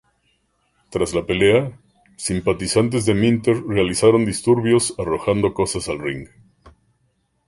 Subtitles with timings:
[0.89, 1.79] Tras la pelea
[2.15, 6.27] simpatizantes de Minter realizaron disturbios, arrojando cosas al ring.